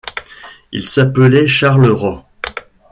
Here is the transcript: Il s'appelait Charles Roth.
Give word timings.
Il 0.71 0.89
s'appelait 0.89 1.45
Charles 1.47 1.91
Roth. 1.91 2.25